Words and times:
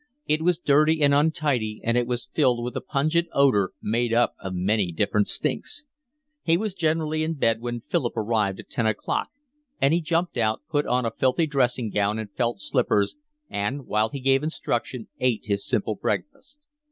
It 0.25 0.41
was 0.41 0.57
dirty 0.57 1.03
and 1.03 1.13
untidy, 1.13 1.79
and 1.83 1.95
it 1.95 2.07
was 2.07 2.31
filled 2.33 2.63
with 2.63 2.75
a 2.75 2.81
pungent 2.81 3.27
odour 3.33 3.73
made 3.83 4.11
up 4.15 4.33
of 4.43 4.55
many 4.55 4.91
different 4.91 5.27
stinks. 5.27 5.85
He 6.41 6.57
was 6.57 6.73
generally 6.73 7.21
in 7.21 7.35
bed 7.35 7.61
when 7.61 7.81
Philip 7.81 8.17
arrived 8.17 8.59
at 8.59 8.67
ten 8.71 8.87
o'clock, 8.87 9.27
and 9.79 9.93
he 9.93 10.01
jumped 10.01 10.39
out, 10.39 10.61
put 10.67 10.87
on 10.87 11.05
a 11.05 11.11
filthy 11.11 11.45
dressing 11.45 11.91
gown 11.91 12.17
and 12.17 12.31
felt 12.33 12.59
slippers, 12.61 13.15
and, 13.47 13.85
while 13.85 14.09
he 14.09 14.19
gave 14.21 14.41
instruction, 14.41 15.07
ate 15.19 15.43
his 15.45 15.63
simple 15.67 15.93
breakfast. 15.93 16.65